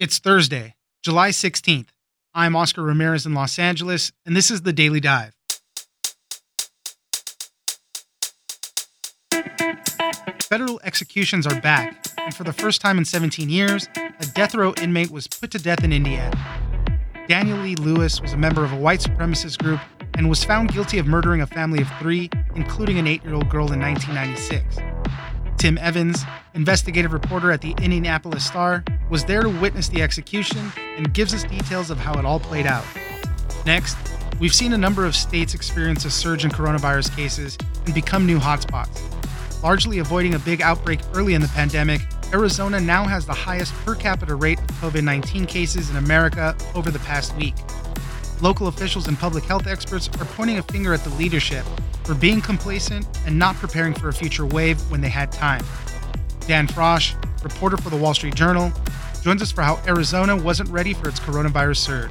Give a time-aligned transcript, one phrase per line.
[0.00, 1.88] It's Thursday, July 16th.
[2.32, 5.34] I'm Oscar Ramirez in Los Angeles, and this is the Daily Dive.
[10.42, 14.72] Federal executions are back, and for the first time in 17 years, a death row
[14.80, 16.38] inmate was put to death in Indiana.
[17.26, 19.80] Daniel Lee Lewis was a member of a white supremacist group
[20.14, 23.50] and was found guilty of murdering a family of three, including an eight year old
[23.50, 24.97] girl in 1996.
[25.58, 26.22] Tim Evans,
[26.54, 31.42] investigative reporter at the Indianapolis Star, was there to witness the execution and gives us
[31.42, 32.84] details of how it all played out.
[33.66, 33.96] Next,
[34.38, 38.38] we've seen a number of states experience a surge in coronavirus cases and become new
[38.38, 39.02] hotspots.
[39.60, 42.02] Largely avoiding a big outbreak early in the pandemic,
[42.32, 46.92] Arizona now has the highest per capita rate of COVID 19 cases in America over
[46.92, 47.56] the past week.
[48.40, 51.66] Local officials and public health experts are pointing a finger at the leadership
[52.08, 55.62] for being complacent and not preparing for a future wave when they had time.
[56.46, 57.12] Dan Frosch,
[57.44, 58.72] reporter for the Wall Street Journal,
[59.22, 62.10] joins us for how Arizona wasn't ready for its coronavirus surge.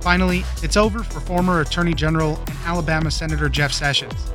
[0.00, 4.32] Finally, it's over for former Attorney General and Alabama Senator Jeff Sessions.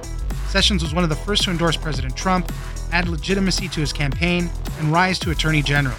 [0.48, 2.50] Sessions was one of the first to endorse President Trump,
[2.94, 5.98] add legitimacy to his campaign, and rise to Attorney General.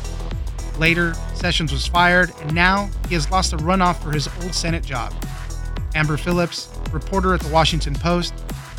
[0.78, 4.86] Later, Sessions was fired, and now he has lost a runoff for his old Senate
[4.86, 5.12] job.
[5.94, 8.32] Amber Phillips, reporter at the Washington Post,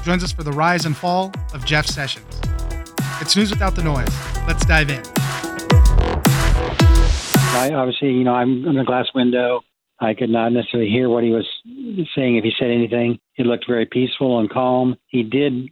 [0.04, 2.26] joins us for the rise and fall of Jeff Sessions.
[3.22, 4.10] It's news without the noise.
[4.48, 5.02] Let's dive in.
[7.54, 9.62] I obviously, you know, I'm in a glass window.
[10.00, 11.48] I could not necessarily hear what he was
[12.16, 13.20] saying if he said anything.
[13.34, 14.98] He looked very peaceful and calm.
[15.08, 15.70] He did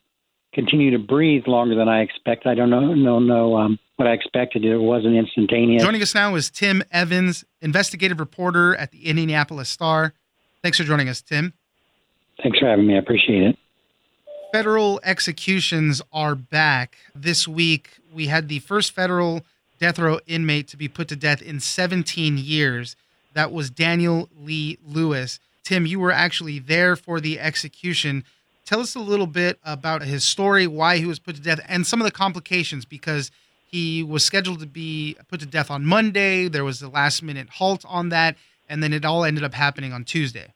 [0.53, 2.49] continue to breathe longer than I expected.
[2.49, 4.63] I don't know, no, no, um, what I expected.
[4.65, 5.81] It wasn't instantaneous.
[5.81, 10.13] Joining us now is Tim Evans, investigative reporter at the Indianapolis Star.
[10.61, 11.53] Thanks for joining us, Tim.
[12.43, 12.95] Thanks for having me.
[12.95, 13.57] I appreciate it.
[14.51, 16.97] Federal executions are back.
[17.13, 19.45] This week, we had the first federal
[19.77, 22.95] death row inmate to be put to death in 17 years.
[23.35, 25.39] That was Daniel Lee Lewis.
[25.63, 28.23] Tim, you were actually there for the execution.
[28.65, 31.85] Tell us a little bit about his story, why he was put to death, and
[31.85, 33.29] some of the complications because
[33.67, 36.47] he was scheduled to be put to death on Monday.
[36.47, 38.35] There was a last minute halt on that,
[38.67, 40.53] and then it all ended up happening on Tuesday.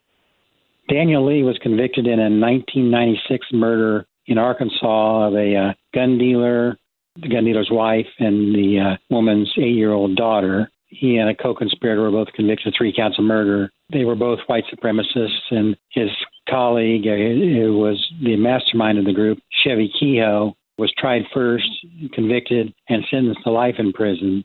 [0.89, 6.77] Daniel Lee was convicted in a 1996 murder in Arkansas of a uh, gun dealer,
[7.21, 11.35] the gun dealer's wife, and the uh, woman's eight year old daughter he and a
[11.35, 13.71] co-conspirator were both convicted of three counts of murder.
[13.91, 16.09] They were both white supremacists, and his
[16.49, 21.67] colleague, uh, who was the mastermind of the group, Chevy Kehoe, was tried first,
[22.13, 24.43] convicted, and sentenced to life in prison.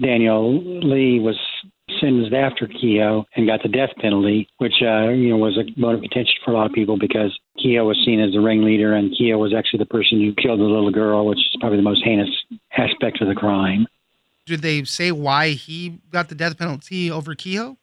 [0.00, 1.36] Daniel Lee was
[2.00, 5.94] sentenced after Kehoe and got the death penalty, which uh, you know was a bone
[5.94, 9.14] of contention for a lot of people because Kehoe was seen as the ringleader, and
[9.16, 12.04] Kehoe was actually the person who killed the little girl, which is probably the most
[12.04, 12.30] heinous
[12.76, 13.86] aspect of the crime.
[14.46, 17.76] Did they say why he got the death penalty over Kehoe?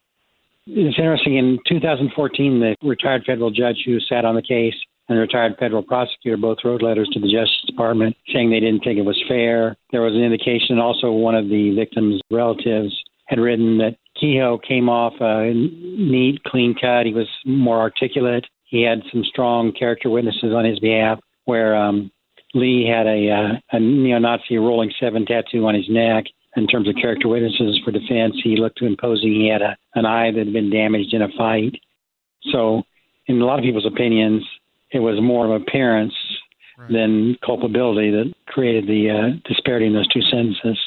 [0.66, 1.36] It's interesting.
[1.36, 4.74] In 2014, the retired federal judge who sat on the case
[5.08, 8.82] and the retired federal prosecutor both wrote letters to the Justice Department saying they didn't
[8.82, 9.76] think it was fair.
[9.92, 12.92] There was an indication also one of the victim's relatives
[13.26, 17.06] had written that Kehoe came off a neat, clean cut.
[17.06, 18.46] He was more articulate.
[18.64, 22.10] He had some strong character witnesses on his behalf, where um,
[22.54, 26.24] Lee had a, uh, a neo-Nazi rolling seven tattoo on his neck
[26.56, 28.34] in terms of character witnesses for defense.
[28.42, 29.32] He looked imposing.
[29.32, 31.78] He had a, an eye that had been damaged in a fight.
[32.52, 32.82] So,
[33.26, 34.42] in a lot of people's opinions,
[34.90, 36.14] it was more of appearance
[36.78, 36.92] right.
[36.92, 40.78] than culpability that created the uh, disparity in those two sentences.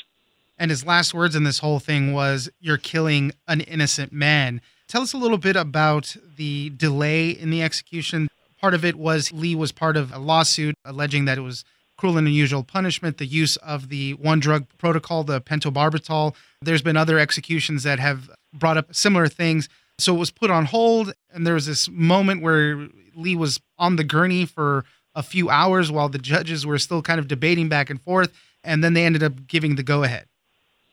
[0.60, 4.62] And his last words in this whole thing was, You're killing an innocent man.
[4.90, 8.28] Tell us a little bit about the delay in the execution.
[8.60, 11.64] Part of it was Lee was part of a lawsuit alleging that it was
[11.98, 16.36] cruel and unusual punishment, the use of the one drug protocol, the pentobarbital.
[16.62, 19.70] There's been other executions that have brought up similar things.
[19.98, 23.98] So it was put on hold, and there was this moment where Lee was on
[23.98, 27.90] the gurney for a few hours while the judges were still kind of debating back
[27.90, 28.32] and forth,
[28.64, 30.29] and then they ended up giving the go ahead.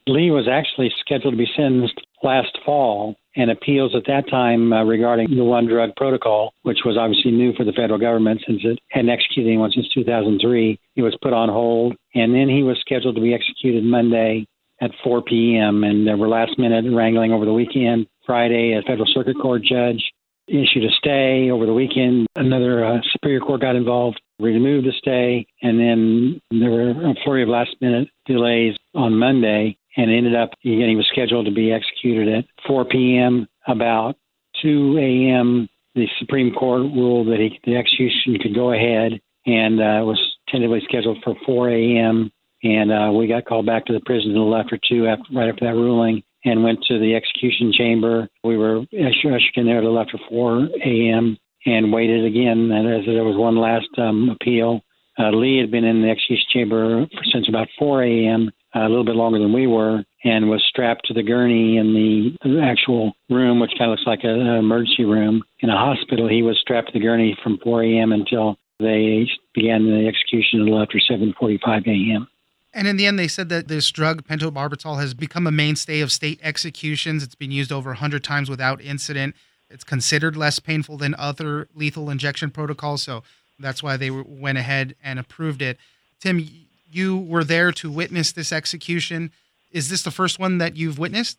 [0.08, 4.82] Lee was actually scheduled to be sentenced last fall, and appeals at that time uh,
[4.84, 8.78] regarding the one drug protocol, which was obviously new for the federal government since it
[8.88, 10.78] hadn't executed anyone since 2003.
[10.94, 14.46] He was put on hold, and then he was scheduled to be executed Monday
[14.80, 15.84] at 4 p.m.
[15.84, 18.06] And there were last minute wrangling over the weekend.
[18.24, 20.02] Friday, a federal circuit court judge
[20.48, 22.26] issued a stay over the weekend.
[22.36, 27.42] Another uh, superior court got involved, removed the stay, and then there were a flurry
[27.42, 31.72] of last minute delays on Monday and ended up again he was scheduled to be
[31.72, 33.46] executed at 4 p.m.
[33.66, 34.16] About
[34.62, 35.68] 2 a.m.
[35.94, 40.82] The Supreme Court ruled that he, the execution could go ahead, and uh, was tentatively
[40.88, 42.30] scheduled for 4 a.m.
[42.62, 45.48] And uh, we got called back to the prison a little after two, after, right
[45.48, 48.28] after that ruling, and went to the execution chamber.
[48.44, 51.38] We were ushered in there a little after 4 a.m.
[51.64, 52.70] and waited again.
[52.70, 54.80] And as there was one last um, appeal,
[55.18, 59.16] uh, Lee had been in the execution chamber since about 4 a.m., a little bit
[59.16, 63.72] longer than we were, and was strapped to the gurney in the, actual room, which
[63.78, 66.28] kind of looks like a, an emergency room in a hospital.
[66.28, 68.12] He was strapped to the gurney from 4 a.m.
[68.12, 72.28] until they began the execution a little after 7:45 a.m.
[72.74, 76.12] And in the end, they said that this drug, pentobarbital, has become a mainstay of
[76.12, 77.22] state executions.
[77.22, 79.34] It's been used over 100 times without incident.
[79.70, 83.02] It's considered less painful than other lethal injection protocols.
[83.02, 83.22] So
[83.58, 85.78] that's why they went ahead and approved it.
[86.20, 86.46] Tim,
[86.90, 89.30] you were there to witness this execution.
[89.70, 91.38] Is this the first one that you've witnessed?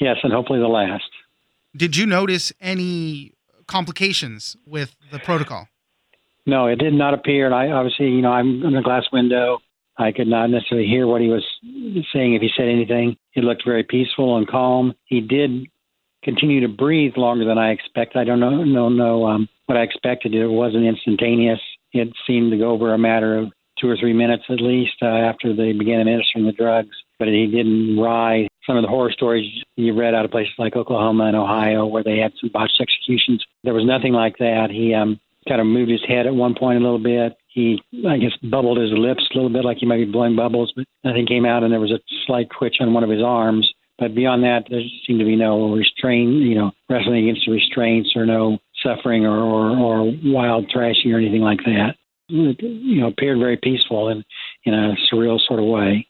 [0.00, 1.10] Yes, and hopefully the last.
[1.76, 3.32] Did you notice any
[3.66, 5.68] complications with the protocol?
[6.46, 7.46] No, it did not appear.
[7.46, 9.58] And I obviously, you know, I'm in a glass window.
[9.96, 11.44] I could not necessarily hear what he was
[12.12, 13.16] saying if he said anything.
[13.32, 14.94] He looked very peaceful and calm.
[15.04, 15.66] He did
[16.24, 18.18] continue to breathe longer than I expected.
[18.18, 20.34] I don't know, no, no, um, what I expected.
[20.34, 21.60] It wasn't instantaneous.
[21.92, 25.06] It seemed to go over a matter of two or three minutes at least uh,
[25.06, 26.96] after they began administering the drugs.
[27.18, 28.48] But he didn't rise.
[28.66, 32.04] Some of the horror stories you read out of places like Oklahoma and Ohio, where
[32.04, 34.68] they had some botched executions, there was nothing like that.
[34.70, 37.36] He um, kind of moved his head at one point a little bit.
[37.48, 40.72] He, I guess, bubbled his lips a little bit, like he might be blowing bubbles,
[40.74, 43.70] but nothing came out, and there was a slight twitch on one of his arms.
[43.98, 48.16] But beyond that, there seemed to be no restraint, you know, wrestling against the restraints
[48.16, 51.96] or no suffering or, or, or wild thrashing or anything like that.
[52.30, 54.24] It, you know, appeared very peaceful and
[54.64, 56.06] in a surreal sort of way.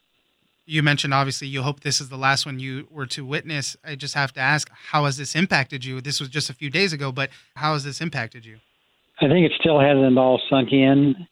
[0.65, 3.75] You mentioned obviously you hope this is the last one you were to witness.
[3.83, 5.99] I just have to ask, how has this impacted you?
[6.01, 8.57] This was just a few days ago, but how has this impacted you?
[9.19, 11.27] I think it still hasn't all sunk in.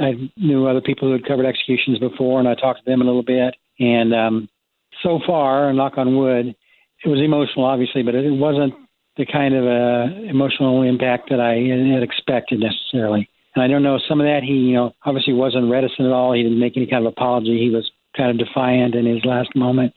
[0.00, 3.04] I knew other people who had covered executions before, and I talked to them a
[3.04, 3.54] little bit.
[3.78, 4.48] And um,
[5.02, 6.54] so far, knock on wood,
[7.04, 8.74] it was emotional, obviously, but it wasn't
[9.16, 11.54] the kind of uh, emotional impact that I
[11.94, 13.28] had expected necessarily.
[13.54, 14.42] And I don't know some of that.
[14.42, 16.32] He, you know, obviously wasn't reticent at all.
[16.32, 17.58] He didn't make any kind of apology.
[17.58, 19.96] He was kind of defiant in his last moments,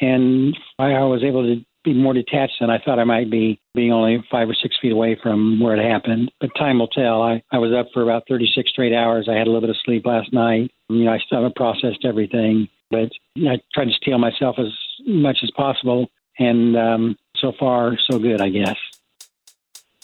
[0.00, 3.60] and I, I was able to be more detached than I thought I might be,
[3.74, 6.30] being only five or six feet away from where it happened.
[6.40, 7.22] But time will tell.
[7.22, 9.28] I, I was up for about 36 straight hours.
[9.28, 10.70] I had a little bit of sleep last night.
[10.88, 14.72] You know, I still haven't processed everything, but I tried to steel myself as
[15.06, 16.08] much as possible.
[16.38, 18.76] And um, so far, so good, I guess.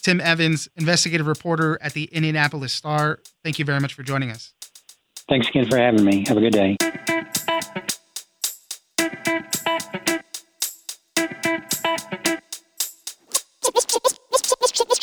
[0.02, 3.20] Tim Evans, investigative reporter at the Indianapolis Star.
[3.42, 4.52] Thank you very much for joining us.
[5.28, 6.24] Thanks again for having me.
[6.26, 6.76] Have a good day.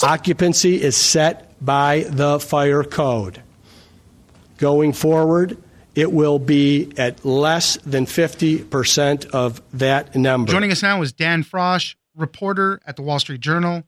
[0.03, 3.41] Occupancy is set by the fire code.
[4.57, 5.57] Going forward,
[5.95, 10.51] it will be at less than 50% of that number.
[10.51, 13.83] Joining us now is Dan Frosch, reporter at the Wall Street Journal.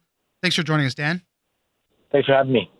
[0.48, 1.24] Thanks for joining us, Dan.
[2.10, 2.72] Thanks for having me.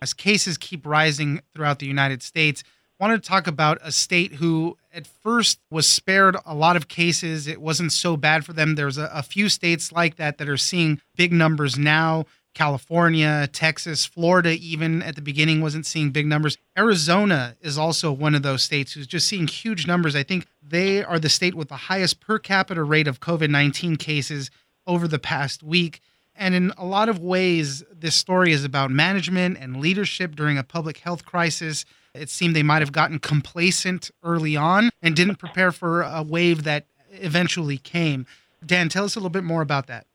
[0.00, 2.64] As cases keep rising throughout the United States,
[2.98, 6.88] I wanted to talk about a state who at first was spared a lot of
[6.88, 7.46] cases.
[7.46, 8.74] It wasn't so bad for them.
[8.74, 12.24] There's a, a few states like that that are seeing big numbers now.
[12.54, 16.56] California, Texas, Florida, even at the beginning, wasn't seeing big numbers.
[16.78, 20.16] Arizona is also one of those states who's just seeing huge numbers.
[20.16, 23.96] I think they are the state with the highest per capita rate of COVID 19
[23.96, 24.50] cases
[24.86, 26.00] over the past week.
[26.38, 30.62] And in a lot of ways, this story is about management and leadership during a
[30.62, 31.84] public health crisis.
[32.14, 36.62] It seemed they might have gotten complacent early on and didn't prepare for a wave
[36.62, 38.24] that eventually came.
[38.64, 40.06] Dan, tell us a little bit more about that.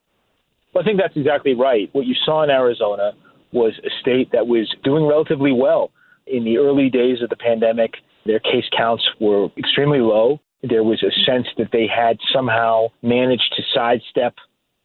[0.74, 1.90] Well, I think that's exactly right.
[1.92, 3.12] What you saw in Arizona
[3.52, 5.92] was a state that was doing relatively well.
[6.26, 10.40] In the early days of the pandemic, their case counts were extremely low.
[10.64, 14.36] There was a sense that they had somehow managed to sidestep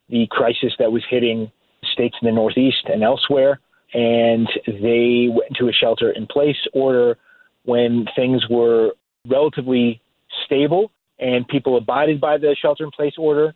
[0.08, 1.50] the crisis that was hitting
[1.92, 3.60] states in the Northeast and elsewhere.
[3.94, 7.16] And they went into a shelter in place order
[7.64, 8.92] when things were
[9.26, 10.00] relatively
[10.44, 13.54] stable and people abided by the shelter in place order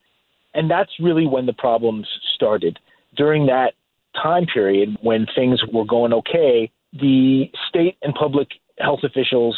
[0.55, 2.79] and that's really when the problems started.
[3.17, 3.73] During that
[4.21, 9.57] time period when things were going okay, the state and public health officials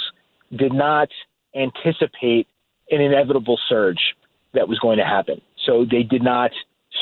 [0.56, 1.08] did not
[1.56, 2.46] anticipate
[2.90, 4.14] an inevitable surge
[4.52, 5.40] that was going to happen.
[5.66, 6.50] So they did not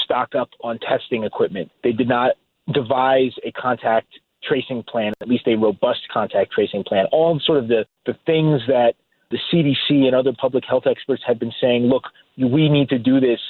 [0.05, 1.71] stock up on testing equipment.
[1.83, 2.33] They did not
[2.73, 4.09] devise a contact
[4.43, 7.07] tracing plan, at least a robust contact tracing plan.
[7.13, 8.95] All sort of the, the things that
[9.31, 12.05] the CDC and other public health experts have been saying, look,
[12.37, 13.41] we need to do this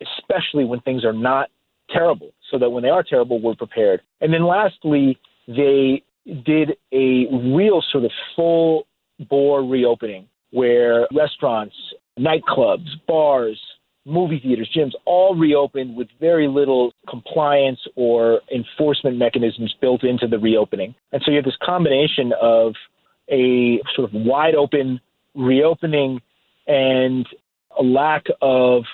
[0.00, 1.48] especially when things are not
[1.90, 4.00] terrible, so that when they are terrible, we're prepared.
[4.20, 6.02] And then lastly, they
[6.44, 8.86] did a real sort of full
[9.28, 11.74] bore reopening where restaurants,
[12.18, 13.60] nightclubs, bars,
[14.06, 20.38] movie theaters, gyms, all reopened with very little compliance or enforcement mechanisms built into the
[20.38, 20.94] reopening.
[21.12, 22.74] And so you have this combination of
[23.30, 25.00] a sort of wide open
[25.34, 26.20] reopening
[26.66, 27.26] and
[27.78, 28.84] a lack of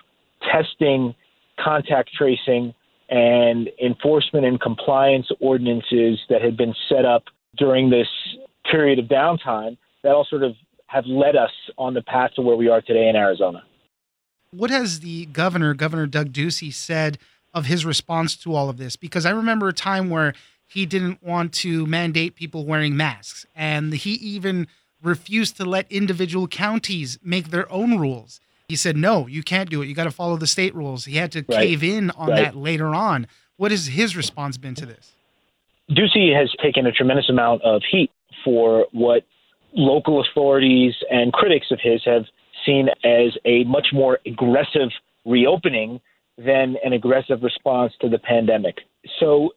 [0.53, 1.15] testing,
[1.63, 2.75] contact tracing,
[3.09, 7.25] and enforcement and compliance ordinances that had been set up
[7.57, 8.09] during this
[8.71, 10.55] period of downtime that all sort of
[10.89, 13.63] have led us on the path to where we are today in Arizona.
[14.51, 17.19] What has the governor, Governor Doug Ducey, said
[17.53, 18.97] of his response to all of this?
[18.97, 20.35] Because I remember a time where
[20.67, 24.67] he didn't want to mandate people wearing masks, and he even
[25.03, 28.41] refused to let individual counties make their own rules.
[28.69, 29.87] He said, no, you can't do it.
[29.87, 31.05] You got to follow the state rules.
[31.05, 31.59] He had to right.
[31.59, 32.45] cave in on right.
[32.45, 33.29] that later on.
[33.57, 35.13] What has his response been to this?
[35.91, 38.11] Ducey has taken a tremendous amount of heat
[38.45, 39.25] for what
[39.73, 42.25] local authorities and critics of his have
[42.67, 44.91] seen as a much more aggressive
[45.25, 46.01] reopening
[46.37, 48.77] than an aggressive response to the pandemic.
[49.21, 49.51] So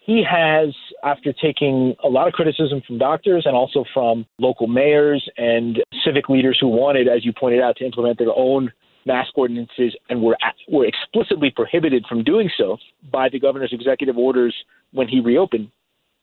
[0.00, 0.74] he has,
[1.04, 6.28] after taking a lot of criticism from doctors and also from local mayors and civic
[6.28, 8.72] leaders who wanted, as you pointed out, to implement their own
[9.04, 10.36] mask ordinances and were
[10.68, 12.76] were explicitly prohibited from doing so
[13.12, 14.54] by the governor's executive orders
[14.92, 15.70] when he reopened.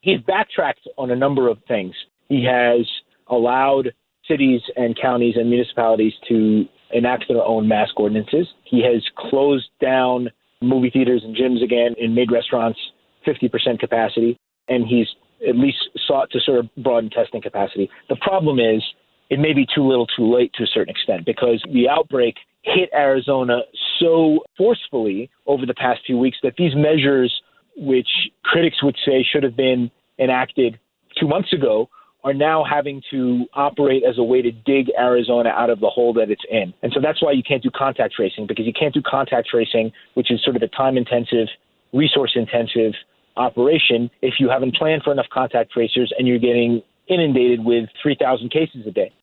[0.02, 1.96] He's backtracked on a number of things.
[2.30, 2.88] He has
[3.28, 3.94] allowed
[4.28, 8.48] cities and counties and municipalities to enact their own mask ordinances.
[8.64, 10.30] He has closed down
[10.62, 12.80] movie theaters and gyms again and made restaurants
[13.28, 15.08] 50% capacity, and he's
[15.48, 15.78] at least
[16.08, 17.90] sought to sort of broaden testing capacity.
[18.10, 18.82] The problem is
[19.30, 22.90] it may be too little too late to a certain extent because the outbreak hit
[22.94, 23.60] Arizona
[24.00, 27.34] so forcefully over the past few weeks that these measures,
[27.78, 28.08] which
[28.44, 30.80] critics would say should have been enacted
[31.20, 31.90] two months ago,
[32.26, 36.12] are now having to operate as a way to dig Arizona out of the hole
[36.14, 36.74] that it's in.
[36.82, 39.92] And so that's why you can't do contact tracing because you can't do contact tracing,
[40.16, 41.48] which is sort of a time intensive,
[41.94, 42.94] resource intensive
[43.38, 48.50] operation if you haven't planned for enough contact tracers and you're getting inundated with 3,000
[48.50, 49.14] cases a day.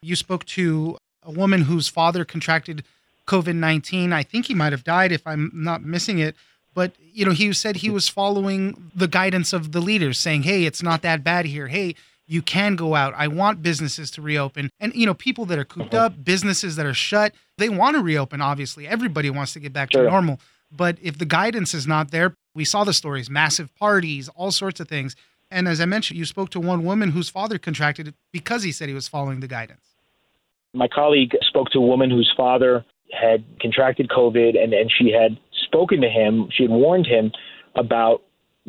[0.00, 2.84] You spoke to a woman whose father contracted
[3.26, 4.14] COVID 19.
[4.14, 6.34] I think he might have died if I'm not missing it.
[6.72, 10.64] But, you know, he said he was following the guidance of the leaders saying, hey,
[10.64, 11.66] it's not that bad here.
[11.66, 11.96] Hey,
[12.30, 13.12] you can go out.
[13.16, 14.70] I want businesses to reopen.
[14.78, 16.22] And, you know, people that are cooped up, uh-huh.
[16.22, 18.86] businesses that are shut, they want to reopen, obviously.
[18.86, 20.38] Everybody wants to get back to normal.
[20.70, 24.78] But if the guidance is not there, we saw the stories, massive parties, all sorts
[24.78, 25.16] of things.
[25.50, 28.70] And as I mentioned, you spoke to one woman whose father contracted it because he
[28.70, 29.96] said he was following the guidance.
[30.72, 35.36] My colleague spoke to a woman whose father had contracted COVID and, and she had
[35.64, 36.48] spoken to him.
[36.52, 37.32] She had warned him
[37.74, 38.22] about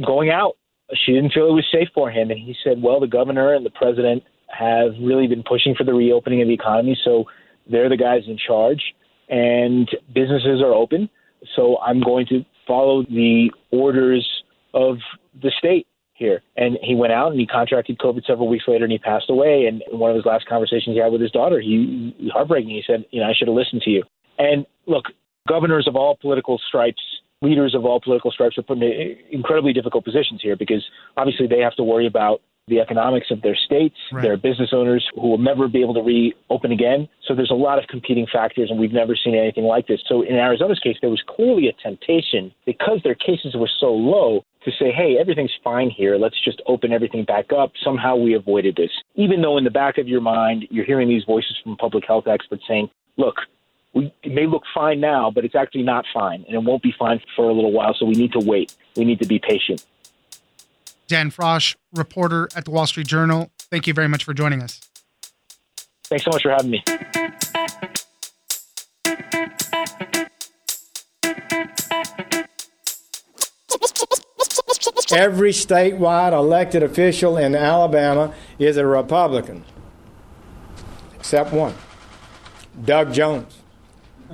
[0.03, 0.57] going out
[0.95, 2.31] she didn't feel it was safe for him.
[2.31, 5.93] And he said, well, the governor and the president have really been pushing for the
[5.93, 6.97] reopening of the economy.
[7.03, 7.25] So
[7.69, 8.81] they're the guys in charge,
[9.29, 11.09] and businesses are open.
[11.55, 14.27] So I'm going to follow the orders
[14.73, 14.97] of
[15.41, 16.41] the state here.
[16.55, 19.65] And he went out and he contracted COVID several weeks later and he passed away.
[19.67, 22.69] And in one of his last conversations he had with his daughter, he, he heartbreaking.
[22.69, 24.03] He said, you know, I should have listened to you.
[24.37, 25.05] And look,
[25.47, 27.01] governors of all political stripes
[27.41, 30.83] leaders of all political stripes are put in incredibly difficult positions here because
[31.17, 34.21] obviously they have to worry about the economics of their states, right.
[34.21, 37.07] their business owners who will never be able to reopen again.
[37.27, 39.99] So there's a lot of competing factors, and we've never seen anything like this.
[40.07, 44.43] So in Arizona's case, there was clearly a temptation because their cases were so low
[44.63, 46.17] to say, hey, everything's fine here.
[46.17, 47.71] Let's just open everything back up.
[47.83, 48.91] Somehow we avoided this.
[49.15, 52.27] Even though in the back of your mind, you're hearing these voices from public health
[52.27, 53.35] experts saying, look,
[53.93, 56.93] we, it may look fine now, but it's actually not fine, and it won't be
[56.97, 57.93] fine for a little while.
[57.97, 58.75] So we need to wait.
[58.95, 59.85] We need to be patient.
[61.07, 63.51] Dan Frosch, reporter at the Wall Street Journal.
[63.59, 64.79] Thank you very much for joining us.
[66.05, 66.83] Thanks so much for having me.
[75.13, 79.65] Every statewide elected official in Alabama is a Republican,
[81.15, 81.75] except one
[82.85, 83.60] Doug Jones.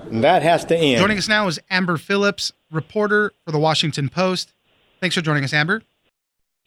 [0.05, 0.99] And that has to end.
[0.99, 4.53] Joining us now is Amber Phillips, reporter for the Washington Post.
[4.99, 5.81] Thanks for joining us, Amber.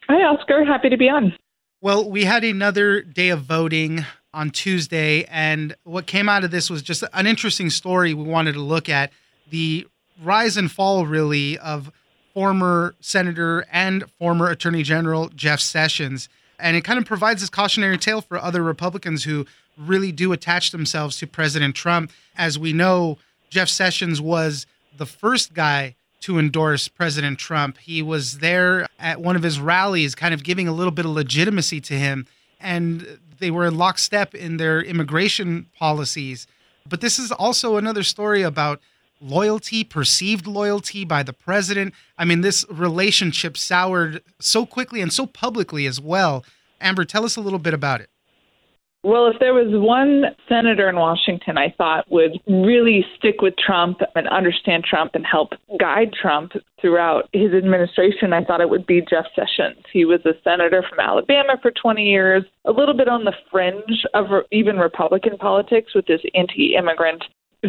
[0.07, 0.63] Hi, Oscar.
[0.63, 1.33] Happy to be on.
[1.81, 6.69] Well, we had another day of voting on Tuesday, and what came out of this
[6.69, 9.11] was just an interesting story we wanted to look at
[9.49, 9.87] the
[10.23, 11.91] rise and fall, really, of
[12.33, 16.29] former Senator and former Attorney General Jeff Sessions.
[16.59, 19.45] And it kind of provides this cautionary tale for other Republicans who
[19.77, 22.11] really do attach themselves to President Trump.
[22.35, 23.17] As we know,
[23.49, 24.65] Jeff Sessions was
[24.97, 27.77] the first guy to endorse President Trump.
[27.79, 31.11] He was there at one of his rallies, kind of giving a little bit of
[31.11, 32.27] legitimacy to him.
[32.59, 36.45] And they were in lockstep in their immigration policies.
[36.87, 38.79] But this is also another story about
[39.19, 41.93] loyalty, perceived loyalty by the president.
[42.17, 46.43] I mean, this relationship soured so quickly and so publicly as well.
[46.79, 48.09] Amber, tell us a little bit about it.
[49.03, 53.99] Well, if there was one senator in Washington I thought would really stick with Trump
[54.15, 59.01] and understand Trump and help guide Trump throughout his administration, I thought it would be
[59.01, 59.83] Jeff Sessions.
[59.91, 64.05] He was a senator from Alabama for 20 years, a little bit on the fringe
[64.13, 67.23] of even Republican politics with his anti immigrant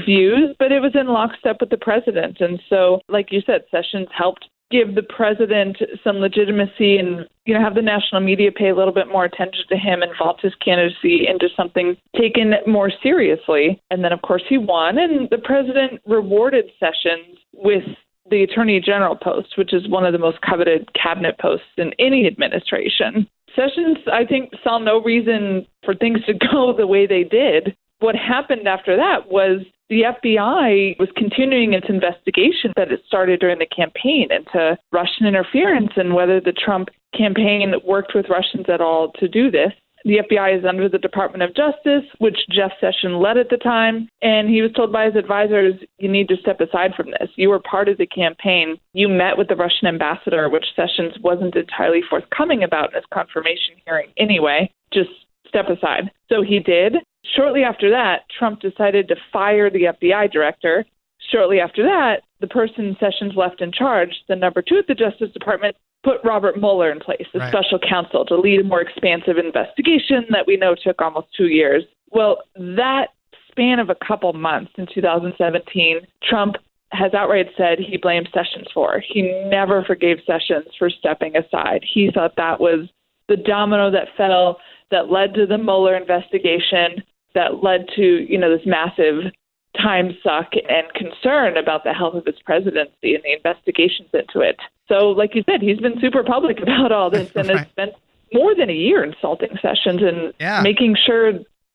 [0.04, 2.40] views, but it was in lockstep with the president.
[2.40, 7.60] And so, like you said, Sessions helped give the president some legitimacy and you know
[7.60, 10.54] have the national media pay a little bit more attention to him and vault his
[10.64, 13.80] candidacy into something taken more seriously.
[13.90, 17.84] And then of course he won and the president rewarded sessions with
[18.30, 22.26] the attorney general post which is one of the most coveted cabinet posts in any
[22.26, 23.28] administration.
[23.54, 28.14] Sessions i think saw no reason for things to go the way they did what
[28.14, 33.66] happened after that was the FBI was continuing its investigation that it started during the
[33.66, 39.28] campaign into Russian interference and whether the Trump campaign worked with Russians at all to
[39.28, 39.73] do this.
[40.04, 44.09] The FBI is under the Department of Justice, which Jeff Sessions led at the time,
[44.21, 47.28] and he was told by his advisors, You need to step aside from this.
[47.37, 48.78] You were part of the campaign.
[48.94, 53.76] You met with the Russian ambassador, which Sessions wasn't entirely forthcoming about in his confirmation
[53.85, 54.73] hearing anyway.
[54.92, 55.11] Just
[55.47, 56.11] step aside.
[56.28, 56.94] So he did.
[57.36, 60.84] Shortly after that, Trump decided to fire the FBI director.
[61.30, 65.30] Shortly after that, the person Sessions left in charge, the number two at the Justice
[65.32, 67.52] Department, put Robert Mueller in place, the right.
[67.52, 71.84] special counsel, to lead a more expansive investigation that we know took almost two years.
[72.10, 73.08] Well, that
[73.48, 76.56] span of a couple months in 2017, Trump
[76.90, 79.02] has outright said he blamed Sessions for.
[79.06, 81.84] He never forgave Sessions for stepping aside.
[81.94, 82.88] He thought that was
[83.28, 84.58] the domino that fell
[84.90, 87.02] that led to the Mueller investigation
[87.34, 89.32] that led to you know this massive
[89.80, 94.56] time suck and concern about the health of his presidency and the investigations into it.
[94.88, 97.59] So, like you said, he's been super public about all this and right.
[97.59, 97.92] has spent
[98.33, 100.62] more than a year insulting Sessions and yeah.
[100.62, 101.33] making sure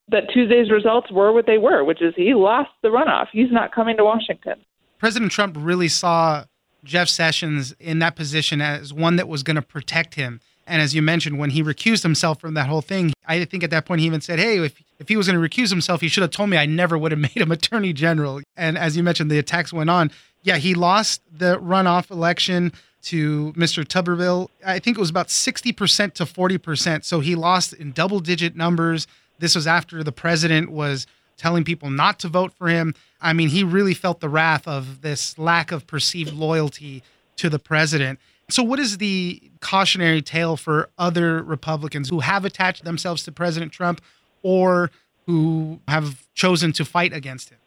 [0.10, 3.27] that Tuesday's results were what they were, which is he lost the runoff.
[3.32, 4.55] He's not coming to Washington.
[4.97, 6.45] President Trump really saw
[6.84, 10.39] Jeff Sessions in that position as one that was going to protect him.
[10.67, 13.69] And as you mentioned, when he recused himself from that whole thing, I think at
[13.71, 16.08] that point he even said, "Hey, if if he was going to recuse himself, he
[16.08, 16.58] should have told me.
[16.58, 19.89] I never would have made him attorney general." And as you mentioned, the attacks went
[19.89, 20.12] on.
[20.43, 22.71] Yeah, he lost the runoff election
[23.03, 23.86] to Mr.
[23.86, 24.49] Tuberville.
[24.65, 27.06] I think it was about 60% to 40%.
[27.06, 29.08] So he lost in double digit numbers.
[29.39, 32.93] This was after the president was telling people not to vote for him.
[33.21, 37.03] I mean, he really felt the wrath of this lack of perceived loyalty
[37.38, 38.19] to the president.
[38.49, 43.71] So, what is the cautionary tale for other Republicans who have attached themselves to President
[43.71, 44.01] Trump
[44.41, 44.89] or
[45.25, 47.57] who have chosen to fight against him?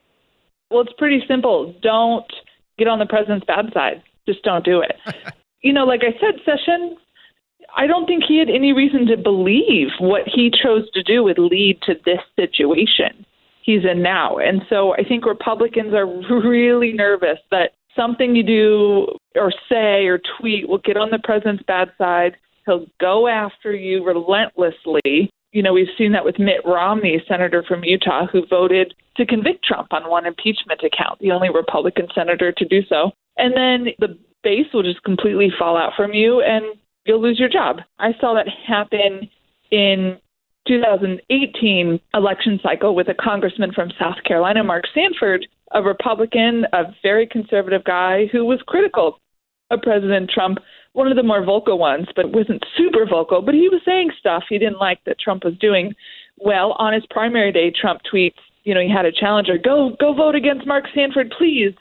[0.71, 1.75] Well, it's pretty simple.
[1.83, 2.33] Don't
[2.79, 4.03] get on the president's bad side.
[4.27, 4.97] Just don't do it.
[5.63, 6.97] you know, like I said, Sessions,
[7.77, 11.39] I don't think he had any reason to believe what he chose to do would
[11.39, 13.27] lead to this situation
[13.63, 14.39] he's in now.
[14.39, 16.07] And so I think Republicans are
[16.49, 21.63] really nervous that something you do or say or tweet will get on the president's
[21.67, 22.37] bad side.
[22.67, 25.31] He'll go after you relentlessly.
[25.53, 29.65] You know, we've seen that with Mitt Romney, senator from Utah, who voted to convict
[29.65, 33.11] Trump on one impeachment account, the only Republican senator to do so.
[33.37, 36.65] And then the base will just completely fall out from you and
[37.05, 37.79] you'll lose your job.
[37.99, 39.29] I saw that happen
[39.71, 40.19] in
[40.69, 47.27] 2018 election cycle with a congressman from South Carolina, Mark Sanford, a Republican, a very
[47.27, 49.21] conservative guy who was critical
[49.71, 50.59] of President Trump,
[50.93, 54.45] one of the more vocal ones, but wasn't super vocal, but he was saying stuff
[54.49, 55.95] he didn't like that Trump was doing.
[56.39, 60.13] Well, on his primary day, Trump tweets, you know, he had a challenger, go go
[60.13, 61.75] vote against Mark Sanford, please.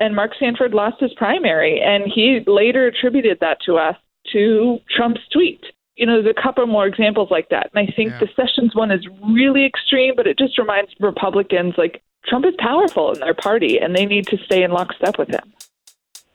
[0.00, 3.96] And Mark Sanford lost his primary, and he later attributed that to us
[4.32, 5.60] to Trump's tweet.
[5.96, 7.70] You know, there's a couple more examples like that.
[7.74, 8.20] And I think yeah.
[8.20, 13.12] the Sessions one is really extreme, but it just reminds Republicans like Trump is powerful
[13.12, 15.52] in their party, and they need to stay in lockstep with him.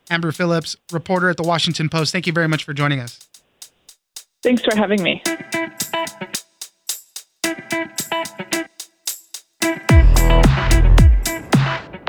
[0.09, 3.19] Amber Phillips, reporter at the Washington Post, thank you very much for joining us.
[4.43, 5.21] Thanks for having me.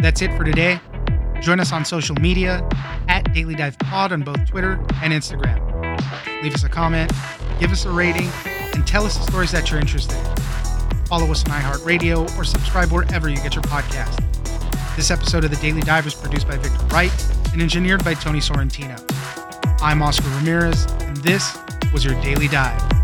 [0.00, 0.80] That's it for today.
[1.40, 2.66] Join us on social media
[3.08, 5.64] at Daily Dive Pod on both Twitter and Instagram.
[6.42, 7.10] Leave us a comment,
[7.58, 8.28] give us a rating,
[8.74, 10.47] and tell us the stories that you're interested in.
[11.08, 14.14] Follow us on iHeartRadio or subscribe wherever you get your podcast.
[14.94, 17.10] This episode of The Daily Dive is produced by Victor Wright
[17.54, 19.02] and engineered by Tony Sorrentino.
[19.80, 21.56] I'm Oscar Ramirez, and this
[21.94, 22.97] was your Daily Dive.